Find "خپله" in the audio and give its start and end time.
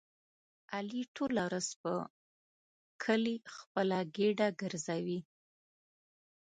3.57-3.99